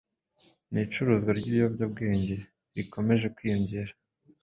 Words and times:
n’icuruzwa 0.71 1.31
ry’ibiyobya 1.37 1.85
bwenge 1.93 2.35
rikomeje 2.75 3.27
kwiyongera 3.35 3.93